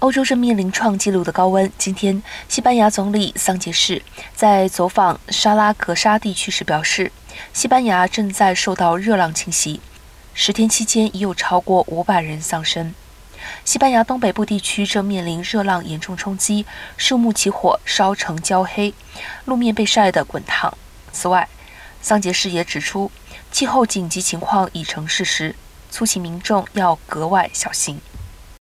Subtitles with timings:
[0.00, 1.70] 欧洲正面临创纪录的高温。
[1.76, 4.02] 今天，西班牙总理桑杰士
[4.34, 7.12] 在走访沙拉格沙地区时表示，
[7.52, 9.82] 西班牙正在受到热浪侵袭，
[10.32, 12.94] 十天期间已有超过五百人丧生。
[13.62, 16.64] 西班牙东北部地区正面临热浪严重冲击，
[16.96, 18.94] 树木起火烧成焦黑，
[19.44, 20.72] 路面被晒得滚烫。
[21.12, 21.46] 此外，
[22.00, 23.12] 桑杰士也指出，
[23.52, 25.54] 气候紧急情况已成事实，
[25.90, 28.00] 促请民众要格外小心。